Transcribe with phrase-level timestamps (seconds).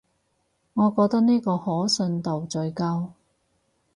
[0.73, 3.13] 我覺得呢個可信度最高